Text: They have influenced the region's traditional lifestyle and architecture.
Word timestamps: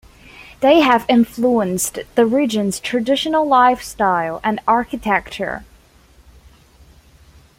They 0.61 0.79
have 0.79 1.05
influenced 1.07 1.99
the 2.15 2.25
region's 2.25 2.79
traditional 2.79 3.45
lifestyle 3.47 4.41
and 4.43 4.59
architecture. 4.67 5.63